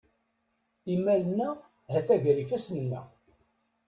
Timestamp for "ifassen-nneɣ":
2.39-3.05